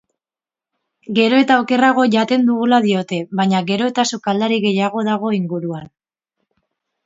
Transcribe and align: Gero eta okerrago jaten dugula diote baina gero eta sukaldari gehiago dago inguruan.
Gero 1.19 1.41
eta 1.43 1.57
okerrago 1.63 2.05
jaten 2.15 2.47
dugula 2.49 2.81
diote 2.87 3.21
baina 3.43 3.61
gero 3.69 3.93
eta 3.95 4.09
sukaldari 4.15 4.61
gehiago 4.67 5.07
dago 5.13 5.35
inguruan. 5.43 5.89